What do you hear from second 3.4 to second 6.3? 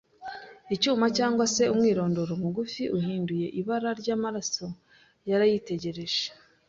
ibara ryamaraso. Yarayitegereje